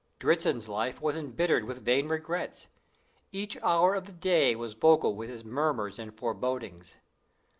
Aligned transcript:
Dritzhn's 0.19 0.67
life 0.67 0.99
was 0.99 1.15
embittered 1.15 1.65
with 1.65 1.85
vain 1.85 2.07
regrets; 2.07 2.65
each 3.31 3.55
hour 3.61 3.93
of 3.93 4.07
the 4.07 4.11
day 4.13 4.55
was 4.55 4.73
vocal 4.73 5.13
with 5.13 5.29
his 5.29 5.45
murmurs 5.45 5.99
and 5.99 6.17
forebodings. 6.17 6.95